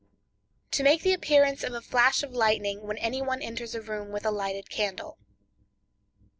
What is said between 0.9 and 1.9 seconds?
the Appearance of a